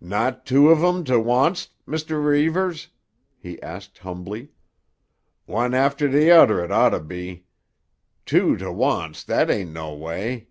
[0.00, 2.24] "Not two av um tuh wanst, Mr.
[2.24, 2.90] Reivers?"
[3.36, 4.52] he asked humbly.
[5.46, 7.44] "One after deh udder it oughta be;
[8.24, 10.46] two tuh wanst, that ain't no way."